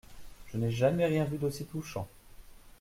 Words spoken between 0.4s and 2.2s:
Je n'ai jamais rien vu d'aussi touchant.